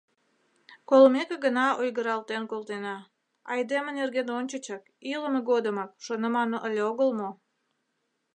Колымеке 0.89 1.35
гына 1.45 1.65
ойгыралтен 1.81 2.43
колтена, 2.51 2.95
а 3.05 3.07
айдеме 3.55 3.91
нерген 3.99 4.27
ончычак, 4.37 4.83
илыме 5.11 5.39
годымак, 5.49 5.91
шоныман 6.05 6.49
ыле 6.67 6.81
огыл 6.91 7.09
мо? 7.19 7.29